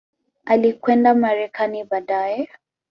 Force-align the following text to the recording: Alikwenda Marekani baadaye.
Alikwenda 0.45 1.13
Marekani 1.13 1.83
baadaye. 1.85 2.49